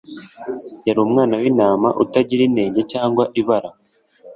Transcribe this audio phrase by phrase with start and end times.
[0.87, 3.69] Yari “Umwana w'intama utagira inenge cyangwa ibara.